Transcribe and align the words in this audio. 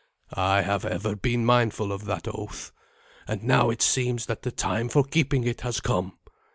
I 0.33 0.61
have 0.63 0.83
ever 0.83 1.15
been 1.15 1.45
mindful 1.45 1.91
of 1.91 2.05
that 2.05 2.27
oath, 2.27 2.71
and 3.27 3.43
now 3.43 3.69
it 3.69 3.83
seems 3.83 4.25
that 4.25 4.41
the 4.41 4.51
time 4.51 4.89
for 4.89 5.03
keeping 5.03 5.43
it 5.43 5.61
has 5.61 5.79
come. 5.79 6.17